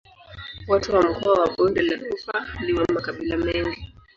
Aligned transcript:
Watu 0.67 0.95
wa 0.95 1.01
mkoa 1.03 1.39
wa 1.39 1.55
Bonde 1.57 1.81
la 1.81 1.99
Ufa 2.13 2.45
ni 2.65 2.73
wa 2.73 2.85
makabila 2.93 3.37
mengi. 3.37 3.93